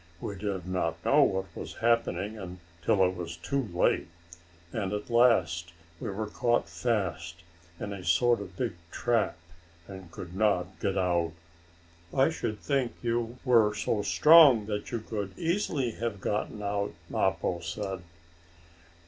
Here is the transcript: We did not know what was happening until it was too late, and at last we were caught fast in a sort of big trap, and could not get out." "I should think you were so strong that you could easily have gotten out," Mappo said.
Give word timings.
We 0.19 0.35
did 0.35 0.67
not 0.67 1.05
know 1.05 1.21
what 1.21 1.55
was 1.55 1.75
happening 1.75 2.35
until 2.35 3.05
it 3.05 3.15
was 3.15 3.37
too 3.37 3.69
late, 3.71 4.07
and 4.73 4.91
at 4.93 5.11
last 5.11 5.73
we 5.99 6.09
were 6.09 6.25
caught 6.25 6.67
fast 6.67 7.43
in 7.79 7.93
a 7.93 8.03
sort 8.03 8.41
of 8.41 8.57
big 8.57 8.73
trap, 8.89 9.37
and 9.87 10.09
could 10.11 10.33
not 10.35 10.79
get 10.79 10.97
out." 10.97 11.33
"I 12.11 12.31
should 12.31 12.59
think 12.61 12.93
you 13.03 13.37
were 13.45 13.75
so 13.75 14.01
strong 14.01 14.65
that 14.65 14.89
you 14.89 15.01
could 15.01 15.37
easily 15.37 15.91
have 15.91 16.19
gotten 16.19 16.63
out," 16.63 16.93
Mappo 17.07 17.59
said. 17.59 18.01